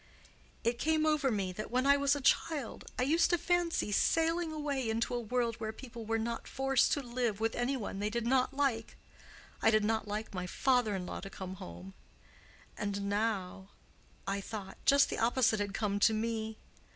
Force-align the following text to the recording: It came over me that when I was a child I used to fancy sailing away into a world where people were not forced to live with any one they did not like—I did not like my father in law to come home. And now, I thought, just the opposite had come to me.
It 0.63 0.79
came 0.79 1.05
over 1.05 1.29
me 1.29 1.51
that 1.51 1.69
when 1.69 1.85
I 1.85 1.95
was 1.95 2.15
a 2.15 2.21
child 2.21 2.85
I 2.97 3.03
used 3.03 3.29
to 3.29 3.37
fancy 3.37 3.91
sailing 3.91 4.51
away 4.51 4.89
into 4.89 5.13
a 5.13 5.19
world 5.19 5.57
where 5.57 5.71
people 5.71 6.05
were 6.07 6.17
not 6.17 6.47
forced 6.47 6.91
to 6.93 7.03
live 7.03 7.39
with 7.39 7.53
any 7.53 7.77
one 7.77 7.99
they 7.99 8.09
did 8.09 8.25
not 8.25 8.51
like—I 8.51 9.69
did 9.69 9.85
not 9.85 10.07
like 10.07 10.33
my 10.33 10.47
father 10.47 10.95
in 10.95 11.05
law 11.05 11.19
to 11.19 11.29
come 11.29 11.53
home. 11.57 11.93
And 12.75 13.09
now, 13.09 13.69
I 14.25 14.41
thought, 14.41 14.79
just 14.85 15.07
the 15.11 15.19
opposite 15.19 15.59
had 15.59 15.71
come 15.75 15.99
to 15.99 16.15
me. 16.15 16.57